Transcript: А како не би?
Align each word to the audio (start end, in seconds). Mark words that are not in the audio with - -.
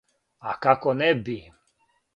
А 0.53 0.55
како 0.67 0.95
не 1.03 1.13
би? 1.29 1.39